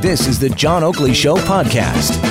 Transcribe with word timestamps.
This 0.00 0.26
is 0.26 0.38
the 0.38 0.50
John 0.50 0.84
Oakley 0.84 1.14
Show 1.14 1.36
podcast. 1.36 2.22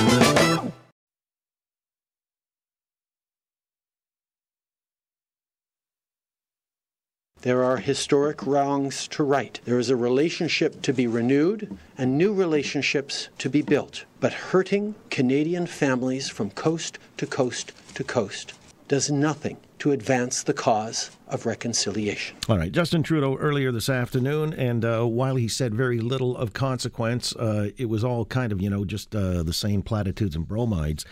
There 7.42 7.62
are 7.62 7.76
historic 7.76 8.46
wrongs 8.46 9.06
to 9.08 9.22
right. 9.22 9.60
There 9.64 9.78
is 9.78 9.88
a 9.88 9.96
relationship 9.96 10.82
to 10.82 10.92
be 10.92 11.06
renewed 11.06 11.76
and 11.96 12.18
new 12.18 12.32
relationships 12.32 13.28
to 13.38 13.48
be 13.48 13.62
built. 13.62 14.04
But 14.18 14.32
hurting 14.32 14.94
Canadian 15.10 15.66
families 15.66 16.28
from 16.28 16.50
coast 16.50 16.98
to 17.18 17.26
coast 17.26 17.72
to 17.94 18.02
coast 18.02 18.54
does 18.88 19.10
nothing 19.10 19.56
to 19.78 19.92
advance 19.92 20.42
the 20.42 20.52
cause 20.52 21.10
of 21.28 21.44
reconciliation. 21.44 22.36
All 22.48 22.56
right, 22.56 22.72
Justin 22.72 23.02
Trudeau 23.02 23.36
earlier 23.36 23.72
this 23.72 23.88
afternoon, 23.88 24.54
and 24.54 24.84
uh, 24.84 25.04
while 25.04 25.36
he 25.36 25.48
said 25.48 25.74
very 25.74 26.00
little 26.00 26.36
of 26.36 26.52
consequence, 26.52 27.34
uh, 27.36 27.70
it 27.76 27.86
was 27.86 28.04
all 28.04 28.24
kind 28.24 28.52
of, 28.52 28.60
you 28.60 28.70
know, 28.70 28.84
just 28.84 29.14
uh, 29.14 29.42
the 29.42 29.52
same 29.52 29.82
platitudes 29.82 30.36
and 30.36 30.46
bromides, 30.48 31.04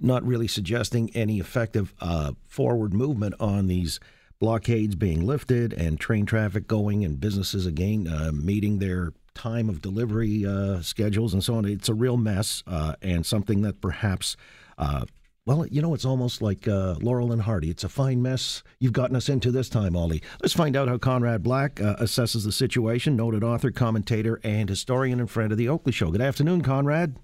not 0.00 0.24
really 0.24 0.48
suggesting 0.48 1.10
any 1.14 1.38
effective 1.38 1.94
uh, 2.00 2.32
forward 2.46 2.92
movement 2.92 3.34
on 3.38 3.66
these 3.66 4.00
blockades 4.40 4.94
being 4.94 5.26
lifted 5.26 5.72
and 5.72 5.98
train 5.98 6.24
traffic 6.24 6.66
going 6.66 7.04
and 7.04 7.20
businesses 7.20 7.66
again 7.66 8.06
uh, 8.06 8.30
meeting 8.32 8.78
their 8.78 9.12
time 9.34 9.68
of 9.68 9.82
delivery 9.82 10.44
uh, 10.46 10.80
schedules 10.80 11.32
and 11.32 11.42
so 11.44 11.56
on. 11.56 11.64
It's 11.64 11.88
a 11.88 11.94
real 11.94 12.16
mess 12.16 12.62
and 13.02 13.24
something 13.24 13.62
that 13.62 13.80
perhaps 13.80 14.36
well, 15.48 15.66
you 15.66 15.80
know, 15.80 15.94
it's 15.94 16.04
almost 16.04 16.42
like 16.42 16.68
uh, 16.68 16.96
Laurel 17.00 17.32
and 17.32 17.40
Hardy. 17.40 17.70
It's 17.70 17.82
a 17.82 17.88
fine 17.88 18.20
mess 18.20 18.62
you've 18.80 18.92
gotten 18.92 19.16
us 19.16 19.30
into 19.30 19.50
this 19.50 19.70
time, 19.70 19.96
Ollie. 19.96 20.22
Let's 20.42 20.52
find 20.52 20.76
out 20.76 20.88
how 20.88 20.98
Conrad 20.98 21.42
Black 21.42 21.80
uh, 21.80 21.96
assesses 21.96 22.44
the 22.44 22.52
situation. 22.52 23.16
Noted 23.16 23.42
author, 23.42 23.70
commentator, 23.70 24.38
and 24.44 24.68
historian 24.68 25.20
and 25.20 25.30
friend 25.30 25.50
of 25.50 25.56
the 25.56 25.66
Oakley 25.66 25.92
Show. 25.92 26.10
Good 26.10 26.20
afternoon, 26.20 26.60
Conrad. 26.60 27.16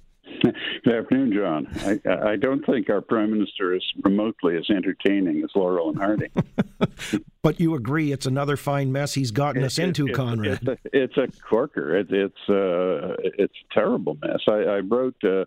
Good 0.42 0.95
afternoon, 0.95 1.34
John. 1.34 1.66
I, 1.80 2.33
I, 2.33 2.36
don't 2.36 2.64
think 2.64 2.89
our 2.89 3.03
prime 3.03 3.31
minister 3.31 3.75
is 3.75 3.84
remotely 4.03 4.56
as 4.56 4.70
entertaining 4.70 5.42
as 5.44 5.50
Laurel 5.55 5.91
and 5.91 5.98
Hardy. 5.98 6.31
but 7.42 7.61
you 7.61 7.75
agree 7.75 8.11
it's 8.11 8.27
another 8.27 8.56
fine 8.56 8.91
mess 8.91 9.12
he's 9.12 9.33
gotten 9.33 9.62
us 9.62 9.78
it, 9.78 9.84
into, 9.84 10.06
it, 10.06 10.14
Conrad. 10.14 10.61
It's 10.62 10.69
a, 10.69 10.78
it's 10.92 11.16
a 11.19 11.41
corker. 11.42 11.94
It, 11.97 12.11
it's 12.11 12.48
uh, 12.48 13.16
it's 13.22 13.55
a 13.70 13.75
terrible 13.75 14.16
mess. 14.22 14.41
I, 14.48 14.53
I 14.53 14.78
wrote. 14.78 15.22
Uh, 15.22 15.44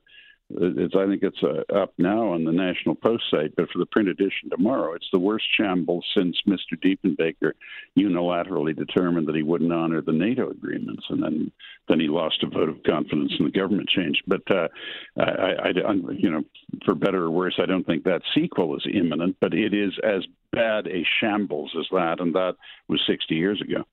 it's, 0.50 0.96
I 0.96 1.06
think 1.06 1.24
it's 1.24 1.44
uh, 1.44 1.64
up 1.76 1.94
now 1.98 2.32
on 2.32 2.46
the 2.46 2.52
National 2.52 2.96
Post 2.96 3.26
site, 3.30 3.56
but 3.58 3.70
for 3.70 3.80
the 3.80 3.86
print 3.86 4.08
edition 4.08 4.50
tomorrow, 4.50 4.94
it's 4.94 5.10
the 5.12 5.20
worst 5.20 5.46
shambles 5.58 6.06
since 6.16 6.38
Mr. 6.48 6.78
Diefenbaker 6.82 7.52
unilaterally 7.98 8.76
determined 8.76 9.28
that 9.28 9.36
he 9.36 9.44
wouldn't 9.44 9.74
honor 9.74 10.02
the 10.02 10.14
NATO 10.14 10.50
agreements, 10.50 11.04
and 11.10 11.22
then 11.22 11.52
then 11.90 12.00
he 12.00 12.08
lost 12.08 12.44
a 12.44 12.48
vote 12.48 12.70
of 12.70 12.84
confidence 12.84 13.32
and 13.40 13.48
the 13.48 13.58
government 13.58 13.90
changed. 13.90 14.22
But 14.28 14.42
uh, 14.52 14.68
I, 15.18 15.24
I, 15.24 15.68
I, 15.88 15.94
you 16.18 16.30
know, 16.30 16.44
for 16.86 16.96
better 16.96 17.24
or 17.24 17.32
worse, 17.32 17.56
I 17.62 17.66
don't 17.66 17.86
think 17.86 18.04
that 18.04 18.22
sequel 18.36 18.76
is 18.76 18.86
imminent, 18.94 19.38
but 19.40 19.54
it 19.54 19.74
is 19.74 19.94
as 20.04 20.26
bad 20.52 20.88
a 20.88 21.06
shambles 21.20 21.72
as 21.80 21.86
that, 21.92 22.20
and 22.20 22.34
that 22.36 22.56
was 22.88 23.02
60 23.08 23.36
years 23.36 23.62
ago. 23.62 23.84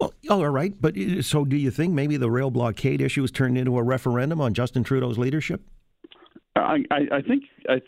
Well, 0.00 0.12
all 0.30 0.48
right, 0.48 0.72
but 0.80 0.96
uh, 0.96 1.22
so 1.22 1.44
do 1.44 1.56
you 1.56 1.70
think 1.70 1.92
maybe 1.92 2.16
the 2.16 2.30
rail 2.30 2.50
blockade 2.50 3.00
issue 3.00 3.20
has 3.20 3.30
turned 3.30 3.58
into 3.58 3.76
a 3.76 3.82
referendum 3.82 4.40
on 4.40 4.54
Justin 4.54 4.82
Trudeau's 4.82 5.18
leadership? 5.18 5.62
I, 6.56 6.78
I, 6.90 7.22
think 7.22 7.44
I, 7.68 7.80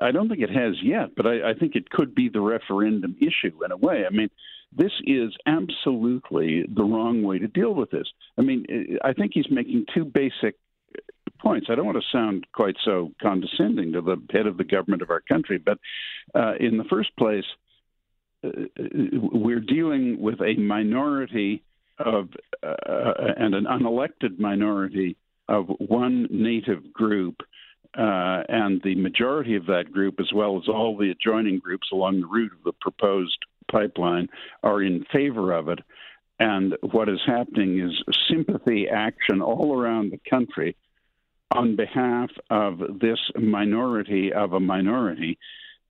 I 0.00 0.10
don't 0.12 0.28
think 0.28 0.40
it 0.40 0.50
has 0.50 0.74
yet, 0.82 1.16
but 1.16 1.26
I, 1.26 1.50
I 1.50 1.54
think 1.54 1.74
it 1.74 1.90
could 1.90 2.14
be 2.14 2.28
the 2.28 2.40
referendum 2.40 3.16
issue 3.20 3.64
in 3.64 3.72
a 3.72 3.76
way. 3.76 4.04
I 4.06 4.14
mean, 4.14 4.30
this 4.76 4.92
is 5.04 5.32
absolutely 5.46 6.64
the 6.74 6.84
wrong 6.84 7.22
way 7.22 7.38
to 7.38 7.48
deal 7.48 7.74
with 7.74 7.90
this. 7.90 8.06
I 8.38 8.42
mean, 8.42 8.98
I 9.02 9.12
think 9.12 9.32
he's 9.34 9.50
making 9.50 9.86
two 9.94 10.04
basic 10.04 10.56
points. 11.40 11.68
I 11.70 11.74
don't 11.74 11.86
want 11.86 11.98
to 11.98 12.16
sound 12.16 12.46
quite 12.52 12.76
so 12.84 13.12
condescending 13.20 13.92
to 13.92 14.00
the 14.00 14.16
head 14.30 14.46
of 14.46 14.56
the 14.56 14.64
government 14.64 15.02
of 15.02 15.10
our 15.10 15.20
country, 15.20 15.58
but 15.58 15.78
uh, 16.34 16.54
in 16.60 16.76
the 16.76 16.84
first 16.84 17.16
place, 17.16 17.44
uh, 18.44 18.50
we're 19.32 19.60
dealing 19.60 20.20
with 20.20 20.40
a 20.40 20.54
minority 20.54 21.62
of 21.98 22.28
uh, 22.62 22.74
and 23.36 23.54
an 23.54 23.64
unelected 23.64 24.38
minority 24.38 25.16
of 25.48 25.66
one 25.78 26.28
native 26.30 26.92
group 26.92 27.42
uh, 27.96 28.42
and 28.48 28.82
the 28.82 28.94
majority 28.94 29.56
of 29.56 29.66
that 29.66 29.92
group, 29.92 30.20
as 30.20 30.32
well 30.34 30.58
as 30.58 30.68
all 30.68 30.96
the 30.96 31.10
adjoining 31.10 31.58
groups 31.58 31.88
along 31.92 32.20
the 32.20 32.26
route 32.26 32.52
of 32.52 32.62
the 32.64 32.72
proposed 32.80 33.38
pipeline, 33.70 34.28
are 34.62 34.82
in 34.82 35.04
favor 35.12 35.52
of 35.52 35.68
it. 35.68 35.80
And 36.40 36.76
what 36.92 37.08
is 37.08 37.20
happening 37.26 37.80
is 37.80 38.02
sympathy 38.30 38.88
action 38.88 39.42
all 39.42 39.76
around 39.76 40.12
the 40.12 40.20
country 40.30 40.76
on 41.50 41.76
behalf 41.76 42.30
of 42.50 42.78
this 43.00 43.18
minority 43.36 44.32
of 44.32 44.52
a 44.52 44.60
minority 44.60 45.38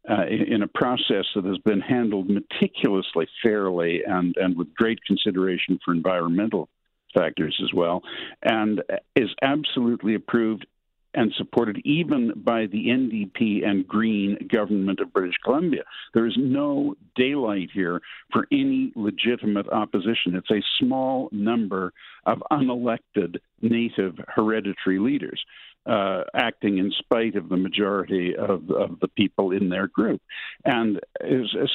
uh, 0.08 0.24
in 0.26 0.62
a 0.62 0.68
process 0.68 1.26
that 1.34 1.44
has 1.44 1.58
been 1.58 1.80
handled 1.80 2.30
meticulously, 2.30 3.28
fairly, 3.42 4.02
and, 4.06 4.36
and 4.38 4.56
with 4.56 4.72
great 4.74 4.98
consideration 5.04 5.78
for 5.84 5.92
environmental 5.92 6.68
factors 7.14 7.58
as 7.62 7.72
well, 7.74 8.02
and 8.42 8.82
is 9.16 9.28
absolutely 9.42 10.14
approved 10.14 10.66
and 11.18 11.32
supported 11.36 11.80
even 11.84 12.32
by 12.36 12.66
the 12.66 12.86
NDP 12.86 13.66
and 13.66 13.86
Green 13.88 14.38
government 14.52 15.00
of 15.00 15.12
British 15.12 15.34
Columbia. 15.44 15.82
There 16.14 16.26
is 16.26 16.36
no 16.38 16.94
daylight 17.16 17.70
here 17.74 18.00
for 18.32 18.46
any 18.52 18.92
legitimate 18.94 19.68
opposition. 19.70 20.36
It's 20.36 20.50
a 20.50 20.62
small 20.78 21.28
number 21.32 21.92
of 22.24 22.40
unelected 22.52 23.38
native 23.60 24.14
hereditary 24.28 25.00
leaders. 25.00 25.44
Uh, 25.86 26.22
acting 26.34 26.76
in 26.76 26.92
spite 26.98 27.34
of 27.34 27.48
the 27.48 27.56
majority 27.56 28.36
of, 28.36 28.70
of 28.70 29.00
the 29.00 29.08
people 29.16 29.52
in 29.52 29.70
their 29.70 29.86
group. 29.86 30.20
And 30.66 31.00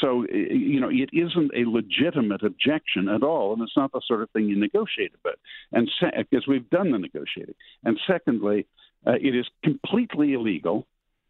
so, 0.02 0.24
you 0.32 0.80
know, 0.80 0.90
it 0.92 1.10
isn't 1.12 1.52
a 1.56 1.68
legitimate 1.68 2.44
objection 2.44 3.10
at 3.10 3.24
all, 3.24 3.54
and 3.54 3.64
it's 3.64 3.76
not 3.76 3.92
the 3.92 4.02
sort 4.06 4.22
of 4.22 4.30
thing 4.30 4.46
you 4.46 4.56
negotiate 4.56 5.14
about. 5.20 5.40
And 5.72 5.90
because 6.30 6.46
we've 6.48 6.70
done 6.70 6.92
the 6.92 7.00
negotiating. 7.00 7.56
And 7.84 8.00
secondly, 8.06 8.68
uh, 9.08 9.14
it 9.14 9.36
is 9.36 9.48
completely 9.64 10.34
illegal 10.34 10.86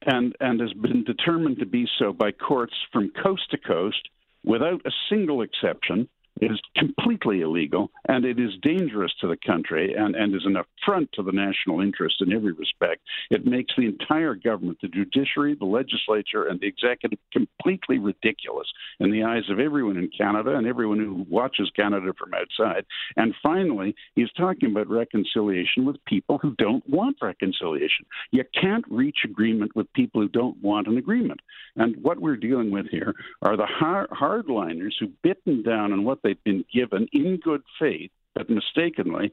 and, 0.05 0.35
and 0.41 0.59
has 0.59 0.73
been 0.73 1.05
determined 1.05 1.59
to 1.59 1.66
be 1.66 1.88
so 1.97 2.11
by 2.11 2.31
courts 2.31 2.75
from 2.91 3.11
coast 3.23 3.50
to 3.51 3.57
coast 3.57 4.09
without 4.44 4.81
a 4.85 4.91
single 5.09 5.41
exception 5.41 6.09
is 6.42 6.60
completely 6.76 7.42
illegal 7.42 7.92
and 8.08 8.26
it 8.26 8.40
is 8.40 8.52
dangerous 8.62 9.14
to 9.22 9.28
the 9.28 9.38
country 9.46 9.94
and, 9.94 10.16
and 10.16 10.36
is 10.36 10.46
an 10.46 10.58
affront 10.58 11.10
to 11.14 11.24
the 11.24 11.32
national 11.32 11.80
interest 11.80 12.16
in 12.22 12.34
every 12.34 12.52
respect. 12.54 13.02
It 13.30 13.46
makes 13.46 13.74
the 13.78 13.86
entire 13.86 14.36
government, 14.36 14.80
the 14.82 14.88
judiciary, 14.88 15.56
the 15.56 15.66
legislature, 15.66 16.48
and 16.48 16.60
the 16.60 16.68
executive 16.68 17.20
completely 17.32 18.00
ridiculous 18.00 18.68
in 19.00 19.12
the 19.12 19.24
eyes 19.24 19.50
of 19.50 19.60
everyone 19.60 19.98
in 19.98 20.10
Canada 20.16 20.56
and 20.56 20.68
everyone 20.68 21.00
who 21.00 21.26
watches 21.30 21.72
Canada 21.76 22.14
from 22.18 22.34
outside. 22.34 22.86
And 23.16 23.34
finally, 23.42 23.96
he's 24.16 24.32
talking 24.34 24.72
about 24.72 24.90
reconciliation 24.90 25.86
with 25.86 26.04
people 26.06 26.40
who 26.40 26.56
don't 26.58 26.88
want 26.90 27.18
reconciliation. 27.22 28.06
You 28.32 28.44
can't 28.60 28.86
reach 28.90 29.20
agreement 29.24 29.76
with 29.76 29.92
people 29.94 30.22
who 30.22 30.30
don't 30.30 30.62
want 30.62 30.88
an 30.88 30.98
agreement. 30.98 31.42
And 31.76 31.96
what 32.02 32.20
we're 32.20 32.38
dealing 32.38 32.72
with 32.72 32.88
here 32.90 33.14
are 33.42 33.56
the 33.56 33.68
hardliners 33.80 34.94
who 35.00 35.08
bitten 35.22 35.64
down 35.64 35.92
on 35.94 36.04
what 36.04 36.22
they've 36.23 36.44
been 36.44 36.66
given 36.73 37.07
in 37.11 37.38
good 37.38 37.63
faith 37.79 38.11
but 38.35 38.50
mistakenly, 38.50 39.31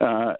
uh, 0.00 0.34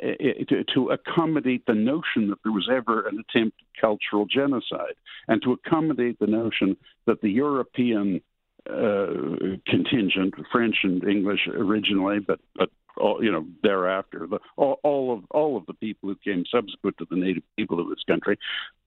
to, 0.48 0.64
to, 0.74 0.90
accommodate 0.90 1.64
the 1.66 1.74
notion 1.74 2.28
that 2.28 2.38
there 2.42 2.52
was 2.52 2.68
ever 2.70 3.06
an 3.08 3.22
attempt 3.28 3.56
at 3.60 3.80
cultural 3.80 4.26
genocide, 4.26 4.94
and 5.28 5.42
to 5.42 5.52
accommodate 5.52 6.18
the 6.18 6.26
notion 6.26 6.76
that 7.06 7.20
the 7.22 7.30
European 7.30 8.20
uh, 8.68 9.06
contingent, 9.66 10.34
French 10.52 10.76
and 10.82 11.02
English 11.04 11.48
originally, 11.48 12.18
but 12.20 12.38
but 12.54 12.70
all, 12.96 13.22
you 13.22 13.30
know 13.30 13.46
thereafter, 13.62 14.26
the, 14.28 14.38
all, 14.56 14.78
all 14.82 15.12
of 15.12 15.24
all 15.30 15.56
of 15.56 15.66
the 15.66 15.74
people 15.74 16.08
who 16.08 16.16
came 16.16 16.44
subsequent 16.50 16.98
to 16.98 17.06
the 17.10 17.16
native 17.16 17.42
people 17.56 17.80
of 17.80 17.88
this 17.88 18.02
country 18.06 18.38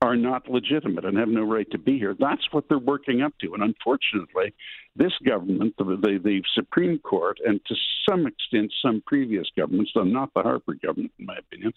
are 0.01 0.15
not 0.15 0.49
legitimate 0.49 1.05
and 1.05 1.17
have 1.17 1.29
no 1.29 1.43
right 1.43 1.69
to 1.71 1.77
be 1.77 1.97
here. 1.97 2.15
That's 2.19 2.51
what 2.51 2.65
they're 2.69 2.77
working 2.77 3.21
up 3.21 3.33
to, 3.41 3.53
and 3.53 3.63
unfortunately, 3.63 4.53
this 4.95 5.13
government, 5.25 5.75
the, 5.77 5.83
the, 5.83 6.19
the 6.23 6.41
Supreme 6.53 6.99
Court, 6.99 7.39
and 7.45 7.59
to 7.65 7.75
some 8.09 8.27
extent 8.27 8.71
some 8.81 9.03
previous 9.05 9.47
governments, 9.57 9.91
though 9.93 10.03
not 10.03 10.33
the 10.33 10.41
Harper 10.41 10.73
government, 10.73 11.11
in 11.19 11.25
my 11.25 11.37
opinion, 11.37 11.73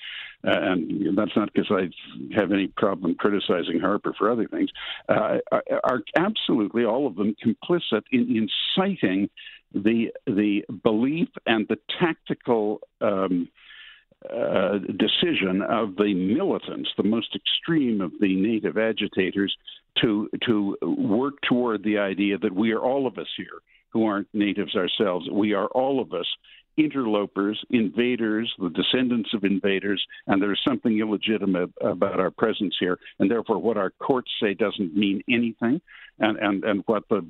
uh, 0.46 0.50
and 0.50 1.16
that's 1.16 1.36
not 1.36 1.52
because 1.52 1.70
I 1.70 1.88
have 2.38 2.52
any 2.52 2.68
problem 2.68 3.14
criticizing 3.14 3.80
Harper 3.80 4.14
for 4.16 4.30
other 4.30 4.46
things, 4.46 4.70
uh, 5.08 5.38
are, 5.50 5.64
are 5.84 6.02
absolutely 6.16 6.84
all 6.84 7.06
of 7.06 7.16
them 7.16 7.34
complicit 7.44 8.02
in 8.12 8.48
inciting 8.76 9.30
the 9.72 10.12
the 10.26 10.64
belief 10.82 11.28
and 11.46 11.66
the 11.68 11.78
tactical. 12.00 12.80
Um, 13.00 13.48
uh, 14.28 14.78
decision 14.98 15.62
of 15.62 15.94
the 15.94 16.12
militants, 16.12 16.90
the 16.96 17.04
most 17.04 17.36
extreme 17.36 18.00
of 18.00 18.10
the 18.20 18.34
native 18.34 18.76
agitators, 18.76 19.56
to 20.02 20.28
to 20.44 20.76
work 20.82 21.34
toward 21.48 21.84
the 21.84 21.98
idea 21.98 22.36
that 22.36 22.52
we 22.52 22.72
are 22.72 22.80
all 22.80 23.06
of 23.06 23.16
us 23.16 23.28
here 23.36 23.60
who 23.90 24.04
aren't 24.04 24.26
natives 24.34 24.74
ourselves. 24.74 25.28
We 25.30 25.54
are 25.54 25.66
all 25.66 26.00
of 26.00 26.12
us 26.12 26.26
interlopers, 26.76 27.62
invaders, 27.70 28.52
the 28.58 28.70
descendants 28.70 29.34
of 29.34 29.44
invaders, 29.44 30.04
and 30.28 30.40
there's 30.40 30.60
something 30.66 30.98
illegitimate 30.98 31.70
about 31.80 32.20
our 32.20 32.30
presence 32.30 32.74
here, 32.78 32.98
and 33.18 33.30
therefore 33.30 33.58
what 33.58 33.76
our 33.76 33.90
courts 33.90 34.30
say 34.40 34.54
doesn't 34.54 34.96
mean 34.96 35.22
anything, 35.28 35.80
and 36.18 36.38
and 36.38 36.64
and 36.64 36.82
what 36.86 37.08
the 37.08 37.26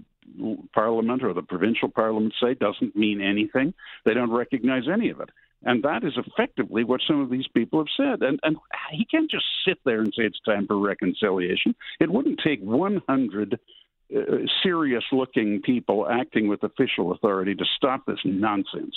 parliament 0.73 1.23
or 1.23 1.33
the 1.33 1.43
provincial 1.43 1.89
parliament 1.89 2.35
say 2.43 2.55
doesn't 2.55 2.97
mean 2.97 3.21
anything. 3.21 3.75
They 4.05 4.15
don't 4.15 4.31
recognize 4.31 4.85
any 4.93 5.11
of 5.11 5.21
it. 5.21 5.31
And 5.63 5.83
that 5.83 6.05
is 6.05 6.13
effectively 6.17 6.85
what 6.85 7.01
some 7.07 7.21
of 7.21 7.31
these 7.31 7.49
people 7.49 7.81
have 7.81 7.89
said. 7.97 8.27
And, 8.27 8.39
and 8.43 8.57
he 8.93 9.05
can't 9.05 9.31
just 9.31 9.45
sit 9.67 9.79
there 9.85 10.01
and 10.01 10.13
say 10.17 10.25
it's 10.25 10.41
time 10.47 10.67
for 10.67 10.79
reconciliation. 10.79 11.75
It 11.99 12.11
wouldn't 12.11 12.41
take 12.45 12.61
100 12.61 13.59
uh, 14.17 14.21
serious 14.63 15.05
looking 15.13 15.61
people 15.63 16.09
acting 16.09 16.49
with 16.49 16.63
official 16.63 17.13
authority 17.13 17.55
to 17.55 17.65
stop 17.77 18.07
this 18.07 18.21
nonsense. 18.25 18.95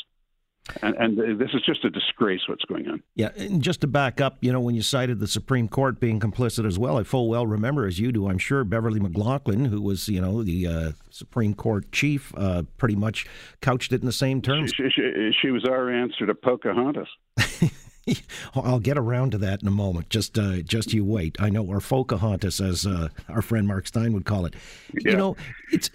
And, 0.81 0.95
and, 0.95 1.39
this 1.39 1.49
is 1.53 1.61
just 1.65 1.83
a 1.83 1.89
disgrace 1.89 2.41
what's 2.47 2.63
going 2.65 2.87
on. 2.87 3.01
Yeah, 3.15 3.29
and 3.35 3.61
just 3.61 3.81
to 3.81 3.87
back 3.87 4.21
up, 4.21 4.37
you 4.41 4.51
know, 4.51 4.59
when 4.59 4.75
you 4.75 4.81
cited 4.81 5.19
the 5.19 5.27
Supreme 5.27 5.67
Court 5.67 5.99
being 5.99 6.19
complicit 6.19 6.65
as 6.65 6.77
well, 6.77 6.97
I 6.97 7.03
full 7.03 7.29
well 7.29 7.47
remember, 7.47 7.87
as 7.87 7.99
you 7.99 8.11
do, 8.11 8.29
I'm 8.29 8.37
sure, 8.37 8.63
Beverley 8.63 8.99
McLachlin, 8.99 9.67
who 9.67 9.81
was, 9.81 10.07
you 10.07 10.21
know, 10.21 10.43
the 10.43 10.67
uh, 10.67 10.91
Supreme 11.09 11.55
Court 11.55 11.91
chief, 11.91 12.31
uh, 12.37 12.63
pretty 12.77 12.95
much 12.95 13.25
couched 13.61 13.91
it 13.91 14.01
in 14.01 14.05
the 14.05 14.13
same 14.13 14.41
terms. 14.41 14.71
She, 14.75 14.83
she, 14.95 15.31
she 15.41 15.49
was 15.49 15.65
our 15.65 15.89
answer 15.89 16.25
to 16.25 16.35
Pocahontas. 16.35 17.07
I'll 18.55 18.79
get 18.79 18.97
around 18.97 19.31
to 19.31 19.37
that 19.39 19.61
in 19.61 19.67
a 19.67 19.71
moment. 19.71 20.09
Just, 20.09 20.37
uh, 20.37 20.57
just 20.61 20.93
you 20.93 21.03
wait. 21.03 21.37
I 21.39 21.49
know, 21.49 21.65
or 21.65 21.79
Pocahontas, 21.79 22.61
as 22.61 22.85
uh, 22.85 23.09
our 23.29 23.41
friend 23.41 23.67
Mark 23.67 23.87
Steyn 23.87 24.13
would 24.13 24.25
call 24.25 24.45
it. 24.45 24.55
Yeah. 24.93 25.11
You 25.11 25.17
know, 25.17 25.35
it's 25.71 25.89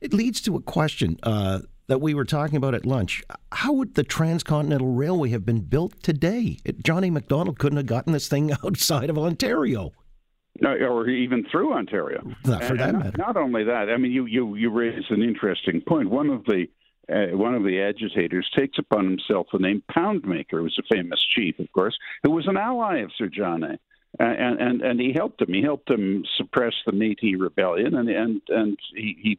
it 0.00 0.12
leads 0.12 0.40
to 0.42 0.56
a 0.56 0.60
question. 0.60 1.18
Uh, 1.22 1.60
that 1.90 2.00
we 2.00 2.14
were 2.14 2.24
talking 2.24 2.56
about 2.56 2.72
at 2.72 2.86
lunch. 2.86 3.20
How 3.50 3.72
would 3.72 3.96
the 3.96 4.04
Transcontinental 4.04 4.92
Railway 4.92 5.30
have 5.30 5.44
been 5.44 5.62
built 5.62 6.00
today? 6.04 6.58
John 6.84 7.02
A. 7.02 7.10
Macdonald 7.10 7.58
couldn't 7.58 7.78
have 7.78 7.86
gotten 7.86 8.12
this 8.12 8.28
thing 8.28 8.52
outside 8.64 9.10
of 9.10 9.18
Ontario. 9.18 9.90
No, 10.60 10.70
or 10.70 11.08
even 11.08 11.44
through 11.50 11.72
Ontario. 11.72 12.22
Not 12.44 12.62
for 12.62 12.74
and, 12.74 12.80
that 12.80 12.94
matter. 12.94 13.18
Not 13.18 13.36
only 13.36 13.64
that, 13.64 13.90
I 13.90 13.96
mean, 13.96 14.12
you 14.12 14.26
you 14.26 14.54
you 14.54 14.70
raise 14.70 15.04
an 15.10 15.22
interesting 15.22 15.80
point. 15.80 16.10
One 16.10 16.28
of 16.28 16.44
the 16.44 16.66
uh, 17.12 17.36
one 17.36 17.54
of 17.54 17.64
the 17.64 17.80
agitators 17.80 18.48
takes 18.56 18.78
upon 18.78 19.04
himself 19.06 19.48
the 19.52 19.58
name 19.58 19.82
Poundmaker, 19.90 20.52
who 20.52 20.62
was 20.64 20.78
a 20.78 20.94
famous 20.94 21.20
chief, 21.34 21.58
of 21.58 21.72
course, 21.72 21.96
who 22.22 22.30
was 22.30 22.46
an 22.46 22.56
ally 22.56 22.98
of 22.98 23.10
Sir 23.16 23.28
John 23.28 23.64
A. 23.64 23.78
And, 24.18 24.60
and 24.60 24.82
and 24.82 25.00
he 25.00 25.12
helped 25.12 25.40
him. 25.42 25.52
He 25.52 25.62
helped 25.62 25.90
him 25.90 26.24
suppress 26.36 26.74
the 26.84 26.92
Métis 26.92 27.40
rebellion, 27.40 27.94
and 27.94 28.08
and 28.08 28.42
and 28.48 28.78
he, 28.94 29.16
he 29.20 29.38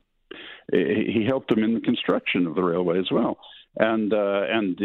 he 0.71 1.25
helped 1.27 1.49
them 1.49 1.63
in 1.63 1.73
the 1.73 1.81
construction 1.81 2.47
of 2.47 2.55
the 2.55 2.63
railway 2.63 2.99
as 2.99 3.11
well. 3.11 3.37
And 3.77 4.13
uh, 4.13 4.43
and 4.49 4.77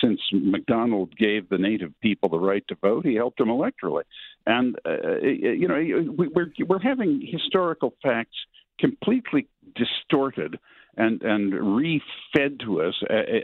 since 0.00 0.20
Macdonald 0.32 1.16
gave 1.16 1.48
the 1.48 1.58
native 1.58 1.92
people 2.00 2.28
the 2.28 2.38
right 2.38 2.66
to 2.68 2.74
vote, 2.74 3.06
he 3.06 3.14
helped 3.14 3.38
them 3.38 3.48
electorally. 3.48 4.02
And 4.46 4.76
uh, 4.84 5.20
you 5.20 5.68
know, 5.68 6.12
we're 6.34 6.52
we're 6.66 6.80
having 6.80 7.24
historical 7.24 7.94
facts 8.02 8.36
completely 8.80 9.46
distorted 9.76 10.58
and 10.96 11.22
and 11.22 11.52
refed 11.52 12.60
to 12.64 12.82
us 12.82 12.94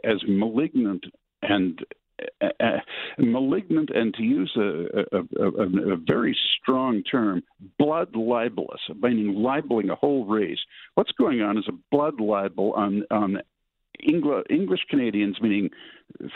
as 0.02 0.22
malignant 0.26 1.04
and 1.42 1.80
uh, 1.80 1.84
malignant 3.18 3.90
and 3.90 4.14
to 4.14 4.22
use 4.22 4.52
a, 4.56 5.16
a, 5.16 5.44
a, 5.44 5.92
a, 5.92 5.96
very 5.96 6.36
strong 6.60 7.02
term, 7.02 7.42
blood 7.78 8.14
libelous, 8.14 8.80
meaning 9.00 9.34
libeling 9.34 9.90
a 9.90 9.94
whole 9.94 10.26
race. 10.26 10.58
What's 10.94 11.12
going 11.12 11.42
on 11.42 11.58
is 11.58 11.64
a 11.68 11.78
blood 11.90 12.20
libel 12.20 12.72
on 12.74 13.04
on 13.10 13.40
Engl- 14.08 14.50
English 14.50 14.80
Canadians, 14.88 15.36
meaning 15.40 15.70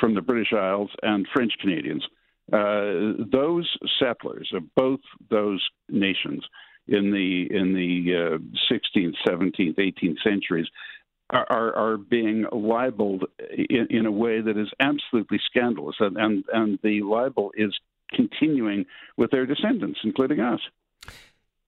from 0.00 0.14
the 0.14 0.22
British 0.22 0.52
Isles, 0.52 0.90
and 1.02 1.26
French 1.32 1.52
Canadians. 1.60 2.04
Uh, 2.52 3.24
those 3.32 3.70
settlers 3.98 4.50
of 4.54 4.62
both 4.74 5.00
those 5.30 5.66
nations 5.88 6.44
in 6.88 7.10
the 7.10 7.46
in 7.50 7.72
the 7.72 8.36
uh, 8.36 8.72
16th, 8.72 9.14
17th, 9.26 9.76
18th 9.76 10.22
centuries 10.22 10.66
are, 11.30 11.74
are 11.74 11.96
being 11.96 12.44
libeled 12.52 13.24
in, 13.50 13.86
in, 13.90 14.06
a 14.06 14.10
way 14.10 14.40
that 14.40 14.56
is 14.58 14.68
absolutely 14.78 15.40
scandalous, 15.46 15.96
and, 16.00 16.16
and, 16.16 16.44
and 16.52 16.78
the 16.82 17.02
libel 17.02 17.50
is 17.56 17.74
continuing 18.12 18.84
with 19.16 19.30
their 19.30 19.46
descendants, 19.46 20.00
including 20.04 20.40
us. 20.40 20.60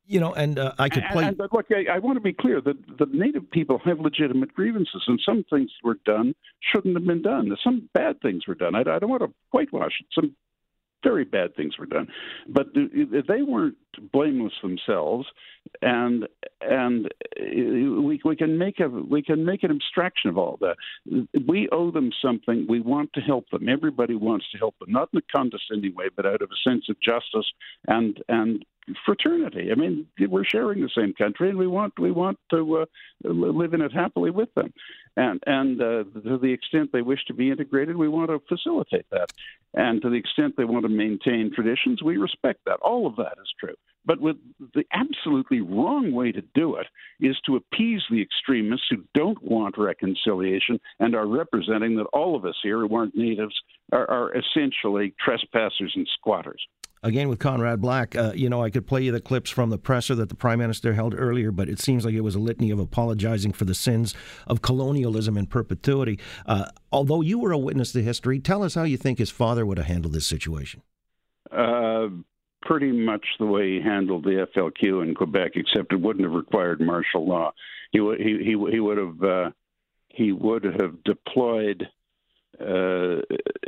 You 0.09 0.21
know, 0.21 0.33
and 0.35 0.59
uh, 0.59 0.73
I 0.79 0.89
could 0.89 1.03
play. 1.11 1.25
And, 1.25 1.41
and, 1.41 1.51
look, 1.53 1.67
I, 1.73 1.97
I, 1.97 1.99
want 1.99 2.17
to 2.17 2.21
be 2.21 2.33
clear 2.33 2.61
that 2.61 2.77
the 2.99 3.07
native 3.13 3.51
people 3.51 3.81
have 3.85 3.99
legitimate 3.99 4.55
grievances, 4.55 5.03
and 5.09 5.21
some 5.27 5.45
things 5.51 5.71
were 5.83 5.99
done 6.05 6.35
shouldn't 6.61 6.95
have 6.95 7.05
been 7.05 7.23
done. 7.23 7.51
Some 7.65 7.89
bad 7.93 8.21
things 8.21 8.47
were 8.47 8.55
done. 8.55 8.77
I, 8.77 8.81
I 8.81 8.99
don't 9.01 9.11
want 9.11 9.23
to 9.23 9.33
whitewash 9.51 9.95
it. 10.01 10.07
Some 10.13 10.37
very 11.07 11.25
bad 11.25 11.55
things 11.55 11.79
were 11.79 11.87
done, 11.87 12.09
but 12.49 12.67
they 12.75 13.43
weren't 13.43 13.77
blameless 14.13 14.55
themselves, 14.61 15.27
and 15.81 16.27
and 16.61 17.07
uh, 17.07 18.03
we 18.03 18.21
we 18.25 18.37
can 18.37 18.59
make 18.59 18.81
a 18.81 18.89
we 18.89 19.23
can 19.23 19.45
make 19.45 19.63
an 19.63 19.71
abstraction 19.71 20.31
of 20.31 20.37
all 20.37 20.59
that. 20.61 20.77
We 21.47 21.69
owe 21.71 21.91
them 21.93 22.11
something. 22.21 22.67
We 22.69 22.81
want 22.81 23.13
to 23.15 23.21
help 23.21 23.49
them. 23.51 23.69
Everybody 23.69 24.17
wants 24.17 24.47
to 24.53 24.59
help 24.59 24.77
them, 24.81 24.91
not 24.93 25.11
in 25.13 25.19
a 25.19 25.37
condescending 25.37 25.95
way, 25.95 26.07
but 26.15 26.27
out 26.27 26.43
of 26.43 26.51
a 26.51 26.69
sense 26.69 26.87
of 26.89 26.97
justice 27.01 27.47
and 27.87 28.21
and 28.29 28.65
fraternity. 29.05 29.71
I 29.73 29.75
mean, 29.75 30.07
we're 30.19 30.45
sharing 30.45 30.81
the 30.81 30.91
same 30.95 31.13
country, 31.15 31.49
and 31.49 31.59
we 31.59 31.67
want 31.67 31.99
we 31.99 32.11
want 32.11 32.39
to 32.51 32.79
uh, 32.79 32.87
live 33.25 33.75
in 33.75 33.81
it 33.81 33.93
happily 33.93 34.31
with 34.31 34.53
them. 34.55 34.73
And 35.17 35.43
and 35.47 35.81
uh, 35.81 36.05
to 36.23 36.39
the 36.39 36.53
extent 36.53 36.91
they 36.93 37.03
wish 37.03 37.25
to 37.27 37.35
be 37.35 37.51
integrated, 37.51 37.97
we 37.97 38.09
want 38.09 38.31
to 38.31 38.41
facilitate 38.49 39.07
that. 39.11 39.33
And 39.75 40.01
to 40.03 40.09
the 40.09 40.17
extent 40.17 40.55
they 40.57 40.65
want 40.65 40.85
to 40.85 40.89
maintain 40.89 41.53
traditions, 41.55 42.03
we 42.03 42.17
respect 42.17 42.61
that. 42.67 42.79
All 42.81 43.07
of 43.07 43.17
that 43.17 43.35
is 43.41 43.53
true. 43.59 43.75
But 44.07 44.21
with 44.21 44.37
the 44.75 44.85
absolutely 44.93 45.61
wrong 45.61 46.13
way 46.13 46.31
to 46.33 46.43
do 46.55 46.77
it 46.77 46.87
is 47.21 47.37
to 47.47 47.57
appease 47.57 48.03
the 48.09 48.23
extremists 48.23 48.87
who 48.89 49.05
don't 49.15 49.43
want 49.43 49.77
reconciliation 49.77 50.81
and 51.01 51.15
are 51.17 51.27
representing 51.27 51.97
that 51.97 52.07
all 52.13 52.37
of 52.37 52.45
us 52.45 52.55
here 52.63 52.79
who 52.79 52.95
aren't 52.95 53.17
natives 53.17 53.55
are, 53.93 54.09
are 54.09 54.33
essentially 54.37 55.13
trespassers 55.23 55.93
and 55.97 56.09
squatters 56.17 56.65
again 57.03 57.29
with 57.29 57.39
Conrad 57.39 57.81
Black, 57.81 58.17
uh, 58.17 58.33
you 58.35 58.49
know, 58.49 58.63
I 58.63 58.71
could 58.71 58.87
play 58.87 59.03
you 59.03 59.13
the 59.13 59.21
clips 59.21 59.51
from 59.51 59.71
the 59.71 59.79
presser 59.79 60.15
that 60.17 60.29
the 60.29 60.35
prime 60.35 60.59
minister 60.59 60.95
held 60.95 61.15
earlier, 61.17 61.53
but 61.53 61.69
it 61.69 61.81
seems 61.81 62.05
like 62.05 62.15
it 62.15 62.23
was 62.23 62.35
a 62.35 62.41
litany 62.41 62.71
of 62.71 62.79
apologizing 62.79 63.53
for 63.53 63.65
the 63.65 63.75
sins 63.75 64.15
of 64.47 64.63
colonialism 64.63 65.37
in 65.37 65.47
perpetuity. 65.47 66.19
Uh, 66.47 66.67
although 66.93 67.21
you 67.21 67.39
were 67.39 67.53
a 67.53 67.59
witness 67.59 67.93
to 67.93 68.03
history, 68.03 68.39
tell 68.39 68.63
us 68.63 68.75
how 68.75 68.83
you 68.83 68.97
think 68.97 69.19
his 69.19 69.31
father 69.31 69.65
would 69.65 69.79
have 69.79 69.87
handled 69.87 70.15
this 70.15 70.27
situation. 70.27 70.83
Uh, 71.51 72.09
pretty 72.63 72.91
much 72.91 73.25
the 73.39 73.47
way 73.47 73.75
he 73.75 73.81
handled 73.81 74.25
the 74.25 74.47
FLQ 74.55 75.03
in 75.03 75.15
Quebec, 75.15 75.53
except 75.55 75.93
it 75.93 76.01
wouldn't 76.01 76.25
have 76.25 76.35
required 76.35 76.81
martial 76.81 77.27
law. 77.27 77.53
He 77.93 78.01
he 78.19 78.39
he, 78.39 78.71
he 78.73 78.81
would 78.81 78.99
have 78.99 79.23
uh, 79.23 79.51
he 80.09 80.33
would 80.33 80.65
have 80.65 81.03
deployed 81.05 81.89
uh, 82.61 83.21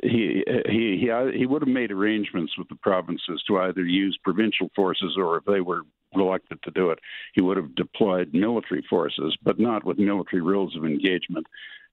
he 0.02 0.44
he 0.68 0.98
he 0.98 1.38
he 1.38 1.46
would 1.46 1.62
have 1.62 1.68
made 1.68 1.90
arrangements 1.90 2.56
with 2.56 2.68
the 2.68 2.76
provinces 2.76 3.42
to 3.46 3.58
either 3.58 3.84
use 3.84 4.18
provincial 4.22 4.70
forces 4.74 5.16
or 5.16 5.38
if 5.38 5.44
they 5.44 5.60
were 5.60 5.82
reluctant 6.14 6.60
to 6.62 6.70
do 6.70 6.90
it, 6.90 6.98
he 7.34 7.40
would 7.40 7.56
have 7.56 7.74
deployed 7.74 8.32
military 8.32 8.84
forces, 8.88 9.36
but 9.42 9.58
not 9.58 9.84
with 9.84 9.98
military 9.98 10.42
rules 10.42 10.74
of 10.76 10.84
engagement, 10.84 11.46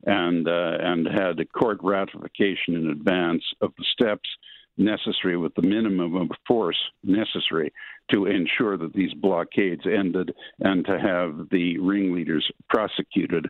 and 0.06 0.48
uh, 0.48 0.78
and 0.80 1.08
had 1.08 1.40
a 1.40 1.46
court 1.46 1.80
ratification 1.82 2.76
in 2.76 2.90
advance 2.90 3.44
of 3.62 3.74
the 3.78 3.86
steps 3.92 4.30
necessary 4.78 5.38
with 5.38 5.54
the 5.56 5.62
minimum 5.62 6.16
of 6.16 6.30
force 6.48 6.78
necessary 7.04 7.72
to 8.12 8.26
ensure 8.26 8.78
that 8.78 8.94
these 8.94 9.14
blockades 9.14 9.84
ended 9.86 10.34
and 10.60 10.86
to 10.86 11.00
have 11.00 11.50
the 11.50 11.78
ringleaders 11.80 12.50
prosecuted 12.70 13.48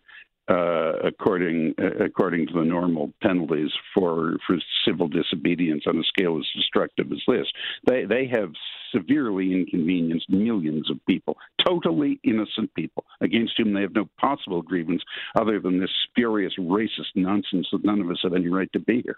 uh, 0.48 0.94
according 1.04 1.74
uh, 1.82 2.04
according 2.04 2.48
to 2.48 2.54
the 2.54 2.64
normal 2.64 3.12
penalties 3.22 3.72
for 3.94 4.38
for 4.46 4.58
civil 4.86 5.08
disobedience 5.08 5.84
on 5.88 5.98
a 5.98 6.04
scale 6.04 6.38
as 6.38 6.46
destructive 6.56 7.12
as 7.12 7.22
this. 7.28 7.48
They 7.88 8.06
they 8.06 8.28
have 8.28 8.52
severely 8.94 9.54
inconvenienced 9.54 10.30
millions 10.30 10.90
of 10.90 11.04
people, 11.06 11.38
totally 11.66 12.20
innocent 12.24 12.74
people, 12.76 13.06
against 13.22 13.54
whom 13.58 13.74
they 13.74 13.82
have 13.82 13.96
no 13.96 14.08
possible 14.20 14.62
grievance 14.62 15.02
other 15.36 15.60
than 15.60 15.80
this 15.80 15.90
spurious 16.10 16.54
racist 16.60 17.16
nonsense 17.16 17.68
that 17.72 17.84
none 17.84 18.02
of 18.02 18.10
us 18.10 18.20
have 18.24 18.34
any 18.34 18.48
right 18.48 18.72
to 18.74 18.80
be 18.80 19.02
here. 19.02 19.18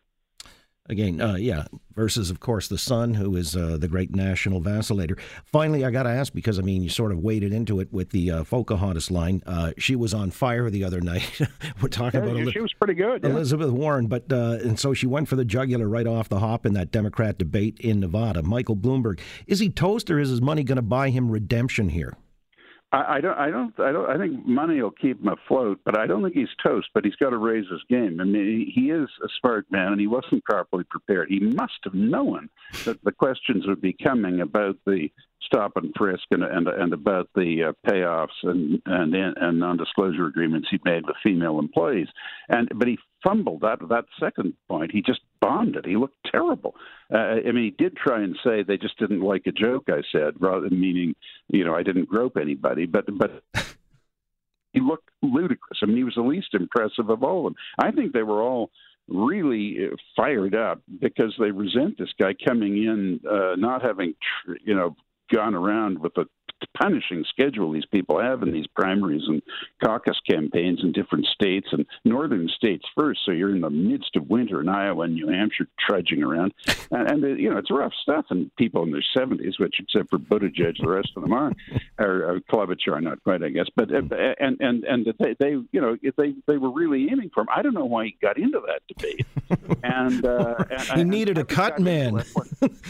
Again, 0.90 1.20
uh, 1.20 1.36
yeah, 1.36 1.66
versus, 1.96 2.30
of 2.30 2.40
course, 2.40 2.70
the 2.70 2.78
son, 2.78 3.14
who 3.16 3.36
is 3.36 3.56
uh, 3.58 3.78
the 3.78 3.90
great 3.90 4.16
national 4.16 4.62
vacillator. 4.62 5.20
Finally, 5.46 5.84
I 5.84 5.92
got 5.92 6.04
to 6.04 6.10
ask 6.10 6.34
because, 6.34 6.60
I 6.60 6.62
mean, 6.62 6.82
you 6.82 6.90
sort 6.90 7.12
of 7.12 7.20
waded 7.20 7.52
into 7.52 7.80
it 7.82 7.92
with 7.92 8.12
the 8.12 8.32
uh, 8.32 8.44
Pocahontas 8.46 9.12
line. 9.12 9.44
Uh, 9.46 9.74
she 9.78 9.96
was 9.98 10.14
on 10.14 10.32
fire 10.32 10.70
the 10.70 10.86
other 10.86 11.02
night. 11.02 11.42
We're 11.82 11.90
talking 11.90 12.24
yeah, 12.24 12.32
about 12.32 12.46
yeah, 12.46 12.52
she 12.52 12.62
was 12.62 12.74
pretty 12.74 12.94
good. 12.94 13.24
Yeah. 13.24 13.32
Elizabeth 13.32 13.72
Warren, 13.72 14.08
but 14.08 14.32
uh, 14.32 14.60
and 14.62 14.80
so 14.80 14.94
she 14.94 15.08
went 15.08 15.28
for 15.28 15.36
the 15.36 15.46
jugular 15.46 15.90
right 15.90 16.08
off 16.08 16.30
the 16.30 16.40
hop 16.40 16.66
in 16.66 16.74
that 16.74 16.92
Democrat 16.92 17.38
debate 17.38 17.78
in 17.80 18.00
Nevada. 18.00 18.42
Michael 18.44 18.78
Bloomberg, 18.78 19.20
is 19.46 19.60
he 19.60 19.70
toast 19.70 20.10
or 20.10 20.20
is 20.20 20.30
his 20.30 20.42
money 20.42 20.64
going 20.64 20.78
to 20.78 20.82
buy 20.82 21.10
him 21.10 21.30
redemption 21.30 21.90
here? 21.90 22.16
I, 22.92 23.20
don't. 23.22 23.38
I 23.38 23.50
don't. 23.50 23.80
I 23.80 23.92
don't. 23.92 24.10
I 24.10 24.18
think 24.18 24.46
money 24.46 24.82
will 24.82 24.92
keep 24.92 25.22
him 25.22 25.28
afloat, 25.28 25.80
but 25.84 25.98
I 25.98 26.08
don't 26.08 26.24
think 26.24 26.36
he's 26.36 26.48
toast. 26.64 26.88
But 26.94 27.04
he's 27.04 27.16
got 27.16 27.32
to 27.32 27.38
raise 27.38 27.66
his 27.70 27.82
game. 27.90 28.22
I 28.22 28.24
mean, 28.24 28.72
he, 28.74 28.82
he 28.82 28.88
is 28.92 29.10
a 29.24 29.28
smart 29.42 29.66
man, 29.70 29.92
and 29.92 30.00
he 30.00 30.08
wasn't 30.08 30.46
properly 30.46 30.86
prepared. 30.90 31.28
He 31.30 31.40
must 31.40 31.80
have 31.84 31.94
known 31.94 32.50
that 32.86 33.04
the 33.04 33.12
questions 33.12 33.68
would 33.68 33.82
be 33.82 33.96
coming 34.02 34.40
about 34.40 34.78
the 34.86 35.10
stop 35.42 35.74
and 35.76 35.94
frisk 35.98 36.24
and 36.32 36.44
and, 36.44 36.68
and 36.68 36.94
about 36.94 37.30
the 37.36 37.70
uh, 37.70 37.90
payoffs 37.90 38.28
and 38.44 38.82
and 38.86 39.14
and 39.14 39.60
non-disclosure 39.60 40.26
agreements 40.26 40.70
he 40.72 40.80
made 40.86 41.06
with 41.06 41.16
female 41.22 41.60
employees. 41.60 42.08
And 42.48 42.70
but 42.74 42.88
he 42.88 42.98
fumbled 43.24 43.62
that 43.62 43.80
that 43.90 44.06
second 44.20 44.54
point. 44.68 44.92
He 44.92 45.02
just 45.02 45.22
bombed 45.42 45.76
it. 45.76 45.86
He 45.86 45.96
looked 45.96 46.18
terrible. 46.32 46.76
Uh, 47.14 47.18
I 47.18 47.52
mean, 47.52 47.64
he 47.64 47.84
did 47.84 47.96
try 47.96 48.22
and 48.22 48.38
say 48.44 48.64
they 48.64 48.78
just 48.78 48.98
didn't 49.00 49.22
like 49.22 49.48
a 49.48 49.52
joke 49.52 49.86
I 49.90 50.02
said, 50.12 50.36
rather 50.40 50.70
meaning 50.70 51.16
you 51.48 51.64
know 51.64 51.76
I 51.76 51.84
didn't 51.84 52.10
grope 52.10 52.38
anybody, 52.38 52.86
but 52.86 53.06
but. 53.18 53.44
he 54.74 54.82
looked 54.82 55.10
ludicrous. 55.24 55.80
I 55.82 55.88
mean, 55.88 55.98
he 55.98 56.04
was 56.04 56.16
the 56.16 56.22
least 56.22 56.54
impressive 56.54 57.10
of 57.10 57.24
all 57.24 57.48
of 57.48 57.54
them. 57.54 57.62
I 57.80 57.92
think 57.92 58.14
they 58.14 58.22
were 58.22 58.42
all 58.42 58.70
really 59.08 59.78
uh, 59.86 59.96
fired 60.16 60.56
up 60.56 60.82
because 61.00 61.34
they 61.40 61.52
resent 61.52 61.98
this 61.98 62.14
guy 62.20 62.36
coming 62.46 62.78
in, 62.78 63.20
uh, 63.28 63.56
not 63.56 63.82
having, 63.82 64.14
you 64.64 64.76
know, 64.76 64.96
gone 65.34 65.56
around 65.56 66.00
with 66.00 66.16
a 66.18 66.26
punishing 66.80 67.24
schedule 67.30 67.72
these 67.72 67.86
people 67.86 68.20
have 68.20 68.42
in 68.42 68.52
these 68.52 68.68
primaries 68.76 69.24
and 69.28 69.42
caucus 69.84 70.20
campaigns 70.30 70.80
in 70.84 70.92
different 70.92 71.26
states 71.26 71.68
and 71.72 71.86
northern 72.06 72.48
states 72.50 72.86
first. 72.96 73.22
So 73.26 73.32
you're 73.32 73.56
in 73.56 73.62
the 73.62 73.70
midst 73.70 74.16
of 74.16 74.30
winter 74.30 74.62
in 74.62 74.70
Iowa 74.70 75.04
and 75.04 75.16
New 75.16 75.28
Hampshire 75.28 75.68
trudging 75.80 76.24
around. 76.24 76.54
And, 76.92 77.12
and 77.12 77.24
uh, 77.24 77.28
you 77.28 77.50
know, 77.50 77.58
it's 77.58 77.72
rough 77.72 77.94
stuff. 78.02 78.26
And 78.30 78.54
people 78.56 78.84
in 78.84 78.92
their 78.92 79.04
70s, 79.16 79.60
which 79.60 79.76
except 79.80 80.10
for 80.10 80.20
Buttigieg, 80.20 80.78
the 80.80 80.90
rest 80.90 81.12
of 81.16 81.24
them 81.24 81.34
are, 81.34 81.52
are, 82.00 82.36
are 82.36 82.40
Klobuchar, 82.52 83.02
not 83.02 83.24
quite, 83.24 83.44
I 83.44 83.50
guess. 83.50 83.68
But, 83.76 83.94
uh, 83.94 84.02
and, 84.40 84.58
and, 84.60 84.84
and 84.84 85.14
they, 85.20 85.36
they, 85.40 85.52
you 85.72 85.82
know, 85.82 85.98
they, 86.18 86.36
they 86.48 86.58
were 86.58 86.72
really 86.72 87.08
aiming 87.10 87.32
for 87.34 87.42
him. 87.42 87.48
I 87.56 87.62
don't 87.62 87.74
know 87.74 87.86
why 87.86 88.06
he 88.06 88.18
got 88.22 88.38
into 88.38 88.62
that 88.68 88.82
debate. 88.88 89.26
And, 89.84 90.26
uh, 90.26 90.56
and 90.92 91.00
he 91.00 91.04
needed 91.04 91.38
a 91.38 91.46
cut 91.46 91.80
man. 91.80 92.24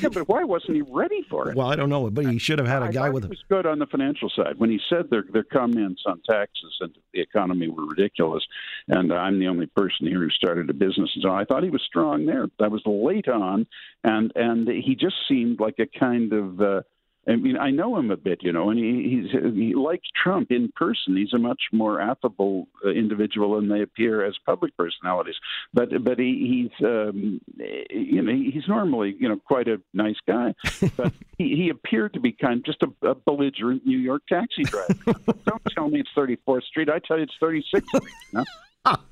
yeah, 0.02 0.10
but 0.10 0.28
why 0.28 0.44
wasn't 0.44 0.76
he 0.76 0.82
ready 0.82 1.24
for 1.30 1.50
it? 1.50 1.56
Well, 1.56 1.68
I 1.68 1.76
don't 1.76 1.90
know, 1.90 2.10
but 2.10 2.26
he 2.26 2.40
should 2.40 2.60
have 2.60 2.68
had 2.68 2.84
a 2.84 2.92
guy 2.92 3.10
with 3.10 3.26
a. 3.26 3.28
was 3.28 3.44
good 3.50 3.66
on 3.66 3.80
the 3.80 3.86
financial 3.86 4.30
side 4.30 4.58
when 4.58 4.70
he 4.70 4.80
said 4.90 5.10
their 5.10 5.24
their 5.32 5.44
comments 5.44 6.04
on 6.06 6.22
taxes 6.28 6.77
the 6.80 7.22
economy 7.22 7.68
were 7.68 7.86
ridiculous, 7.86 8.44
and 8.88 9.12
I'm 9.12 9.40
the 9.40 9.48
only 9.48 9.68
person 9.68 10.08
here 10.08 10.20
who 10.20 10.30
started 10.30 10.70
a 10.70 10.74
business, 10.74 11.12
and 11.16 11.24
so 11.24 11.32
I 11.32 11.46
thought 11.46 11.64
he 11.64 11.70
was 11.70 11.84
strong 11.86 12.26
there. 12.26 12.48
That 12.60 12.72
was 12.72 12.82
late 12.86 13.28
on, 13.28 13.68
and 14.04 14.32
and 14.36 14.68
he 14.68 14.96
just 14.96 15.16
seemed 15.28 15.60
like 15.60 15.80
a 15.80 16.00
kind 16.00 16.34
of. 16.34 16.62
Uh, 16.62 16.82
I 17.28 17.36
mean, 17.36 17.58
I 17.58 17.72
know 17.72 17.98
him 17.98 18.10
a 18.10 18.18
bit, 18.18 18.42
you 18.42 18.54
know, 18.54 18.70
and 18.70 18.80
he 18.80 19.28
he's, 19.32 19.54
he 19.54 19.76
likes 19.76 20.08
Trump 20.16 20.52
in 20.52 20.72
person. 20.76 21.18
He's 21.18 21.34
a 21.34 21.38
much 21.38 21.62
more 21.74 22.00
affable 22.00 22.68
uh, 22.86 22.90
individual 22.90 23.56
than 23.56 23.68
they 23.68 23.82
appear 23.82 24.26
as 24.26 24.36
public 24.46 24.76
personalities. 24.78 25.36
But 25.74 26.04
but 26.04 26.20
he, 26.20 26.70
he's 26.72 26.86
um, 26.88 27.42
you 27.90 28.22
know 28.22 28.32
he's 28.32 28.68
normally 28.68 29.16
you 29.20 29.28
know 29.28 29.38
quite 29.38 29.68
a 29.68 29.82
nice 29.94 30.18
guy, 30.26 30.54
but 30.96 31.14
he, 31.38 31.56
he 31.56 31.70
appeared 31.70 32.14
to 32.14 32.20
be 32.20 32.32
kind 32.32 32.60
of 32.60 32.66
just 32.66 32.82
a, 32.84 33.08
a 33.08 33.16
belligerent 33.16 33.86
New 33.86 34.00
York 34.00 34.24
taxi 34.30 34.64
driver. 34.64 34.94
Don't 35.46 35.62
tell 35.76 35.90
me 35.90 36.00
it's 36.00 36.10
34th 36.16 36.64
Street. 36.64 36.90
I 36.90 37.00
tell 37.00 37.18
you 37.18 37.24
it's 37.24 37.34
36th 37.42 37.64
Street. 37.64 37.84
You 37.94 38.40
know? 38.40 38.46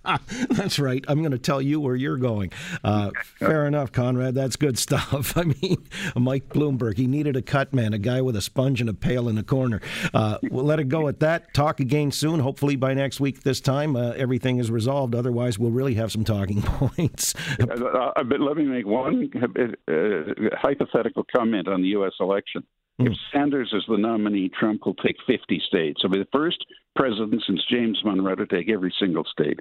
That's 0.49 0.79
right. 0.79 1.03
I'm 1.07 1.19
going 1.19 1.31
to 1.31 1.37
tell 1.37 1.61
you 1.61 1.79
where 1.79 1.95
you're 1.95 2.17
going. 2.17 2.51
Uh, 2.83 3.11
fair 3.39 3.65
enough, 3.65 3.91
Conrad. 3.91 4.35
That's 4.35 4.55
good 4.55 4.77
stuff. 4.77 5.37
I 5.37 5.43
mean, 5.43 5.87
Mike 6.15 6.49
Bloomberg, 6.49 6.97
he 6.97 7.07
needed 7.07 7.35
a 7.35 7.41
cut 7.41 7.73
man, 7.73 7.93
a 7.93 7.97
guy 7.97 8.21
with 8.21 8.35
a 8.35 8.41
sponge 8.41 8.81
and 8.81 8.89
a 8.89 8.93
pail 8.93 9.27
in 9.27 9.35
the 9.35 9.43
corner. 9.43 9.81
Uh, 10.13 10.37
we'll 10.43 10.65
let 10.65 10.79
it 10.79 10.89
go 10.89 11.07
at 11.07 11.19
that. 11.19 11.53
Talk 11.53 11.79
again 11.79 12.11
soon. 12.11 12.39
Hopefully 12.39 12.75
by 12.75 12.93
next 12.93 13.19
week 13.19 13.43
this 13.43 13.61
time, 13.61 13.95
uh, 13.95 14.11
everything 14.11 14.59
is 14.59 14.71
resolved. 14.71 15.15
Otherwise, 15.15 15.57
we'll 15.59 15.71
really 15.71 15.95
have 15.95 16.11
some 16.11 16.23
talking 16.23 16.61
points. 16.61 17.33
Uh, 17.59 17.65
uh, 17.65 18.23
but 18.23 18.39
let 18.39 18.57
me 18.57 18.65
make 18.65 18.85
one 18.85 19.29
uh, 19.35 20.57
hypothetical 20.57 21.25
comment 21.35 21.67
on 21.67 21.81
the 21.81 21.89
U.S. 21.89 22.13
election. 22.19 22.63
If 22.99 23.07
hmm. 23.07 23.13
Sanders 23.31 23.73
is 23.73 23.83
the 23.87 23.97
nominee, 23.97 24.49
Trump 24.49 24.85
will 24.85 24.95
take 24.95 25.17
50 25.27 25.61
states. 25.67 25.99
He'll 26.01 26.11
be 26.11 26.19
the 26.19 26.27
first 26.31 26.65
president 26.95 27.43
since 27.45 27.61
James 27.69 27.99
Monroe 28.05 28.35
to 28.35 28.45
take 28.45 28.69
every 28.69 28.93
single 28.99 29.25
state. 29.25 29.59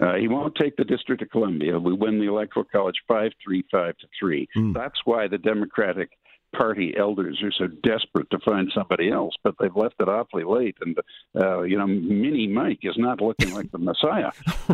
Uh, 0.00 0.14
he 0.14 0.28
won't 0.28 0.54
take 0.56 0.76
the 0.76 0.84
District 0.84 1.22
of 1.22 1.30
Columbia. 1.30 1.78
We 1.78 1.94
win 1.94 2.18
the 2.18 2.26
Electoral 2.26 2.66
College 2.70 2.96
5 3.08 3.32
3 3.42 3.64
5 3.70 3.96
to 3.96 4.06
3. 4.18 4.48
Mm. 4.56 4.74
That's 4.74 4.98
why 5.04 5.28
the 5.28 5.38
Democratic 5.38 6.10
party 6.56 6.94
elders 6.96 7.42
are 7.42 7.52
so 7.52 7.66
desperate 7.66 8.30
to 8.30 8.38
find 8.40 8.70
somebody 8.74 9.10
else, 9.10 9.34
but 9.42 9.54
they've 9.58 9.74
left 9.74 9.96
it 10.00 10.08
awfully 10.08 10.44
late. 10.44 10.76
And, 10.80 10.96
uh, 11.38 11.62
you 11.62 11.78
know, 11.78 11.86
Mini 11.86 12.46
Mike 12.46 12.80
is 12.82 12.96
not 12.96 13.20
looking 13.20 13.52
like 13.52 13.70
the 13.72 13.78
Messiah. 13.78 14.32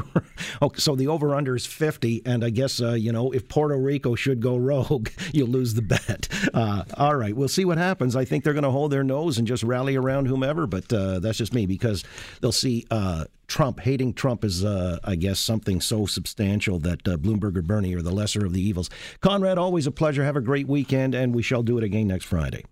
okay, 0.63 0.79
so 0.79 0.95
the 0.95 1.09
over 1.09 1.35
under 1.35 1.57
is 1.57 1.67
50. 1.67 2.23
And 2.25 2.45
I 2.45 2.51
guess, 2.51 2.81
uh, 2.81 2.93
you 2.93 3.13
know, 3.13 3.31
if 3.33 3.49
Puerto 3.49 3.77
Rico 3.77 4.15
should 4.15 4.41
go 4.41 4.57
rogue, 4.57 5.09
you'll 5.33 5.49
lose 5.49 5.75
the 5.75 5.83
bet. 5.83 6.29
Uh, 6.55 6.85
all 6.97 7.17
right, 7.17 7.35
we'll 7.35 7.49
see 7.49 7.65
what 7.65 7.79
happens. 7.79 8.17
I 8.17 8.25
think 8.25 8.45
they're 8.45 8.53
going 8.53 8.63
to 8.63 8.71
hold 8.71 8.93
their 8.93 9.05
nose 9.05 9.39
and 9.39 9.47
just 9.47 9.63
rally 9.63 9.97
around 9.97 10.27
whomever, 10.27 10.67
but 10.67 10.93
uh, 10.93 11.19
that's 11.19 11.39
just 11.39 11.55
me 11.55 11.67
because 11.67 12.05
they'll 12.41 12.53
see 12.53 12.87
uh, 12.91 13.25
Trump, 13.53 13.81
hating 13.81 14.15
Trump 14.15 14.45
is, 14.45 14.65
uh, 14.65 14.99
I 15.05 15.15
guess, 15.15 15.39
something 15.39 15.83
so 15.83 16.07
substantial 16.07 16.79
that 16.79 17.07
uh, 17.07 17.19
Bloomberg 17.19 17.55
or 17.55 17.61
Bernie 17.61 17.95
are 17.95 18.01
the 18.01 18.11
lesser 18.11 18.47
of 18.47 18.55
the 18.55 18.63
evils. 18.63 18.89
Conrad, 19.21 19.59
always 19.59 19.87
a 19.87 19.91
pleasure. 19.91 20.25
Have 20.25 20.37
a 20.37 20.41
great 20.41 20.67
weekend, 20.67 21.15
and 21.15 21.35
we 21.35 21.43
shall 21.43 21.63
do 21.73 21.79
it 21.79 21.85
again 21.85 22.09
next 22.09 22.27
Friday. 22.27 22.65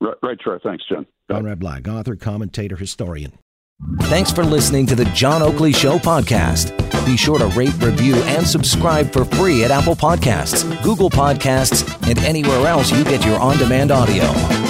Right, 0.00 0.14
right 0.22 0.38
sure. 0.42 0.60
Thanks, 0.62 0.84
John. 0.88 1.06
Conrad 1.30 1.58
Black, 1.58 1.88
author, 1.88 2.16
commentator, 2.16 2.76
historian. 2.76 3.32
Thanks 4.02 4.32
for 4.32 4.44
listening 4.44 4.86
to 4.86 4.94
the 4.94 5.04
John 5.06 5.42
Oakley 5.42 5.72
Show 5.72 5.98
podcast. 5.98 6.74
Be 7.04 7.16
sure 7.16 7.38
to 7.38 7.46
rate, 7.48 7.74
review, 7.82 8.14
and 8.14 8.46
subscribe 8.46 9.12
for 9.12 9.24
free 9.24 9.64
at 9.64 9.70
Apple 9.70 9.96
Podcasts, 9.96 10.64
Google 10.82 11.10
Podcasts, 11.10 11.84
and 12.08 12.18
anywhere 12.20 12.66
else 12.66 12.90
you 12.90 13.04
get 13.04 13.24
your 13.24 13.38
on 13.38 13.58
demand 13.58 13.90
audio. 13.90 14.65